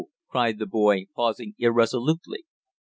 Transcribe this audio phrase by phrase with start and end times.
[0.29, 2.43] cried the boy, pausing irresolutely.